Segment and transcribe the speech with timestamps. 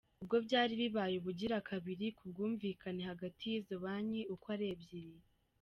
[0.21, 5.21] Ubwo byari bibaye ubugira kabiri kubwumvikane hagati yizo banki uko ari ebyiri.